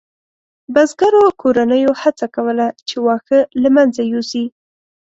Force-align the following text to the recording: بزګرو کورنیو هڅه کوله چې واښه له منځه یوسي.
بزګرو 0.73 1.23
کورنیو 1.41 1.91
هڅه 2.01 2.25
کوله 2.35 2.67
چې 2.87 2.95
واښه 3.05 3.39
له 3.61 3.69
منځه 3.75 4.01
یوسي. 4.11 4.45